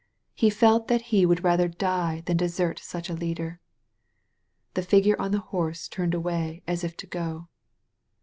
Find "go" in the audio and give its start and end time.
7.05-7.49